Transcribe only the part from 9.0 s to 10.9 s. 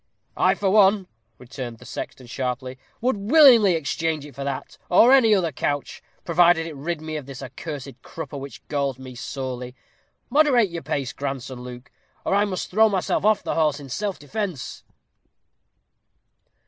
sorely. Moderate your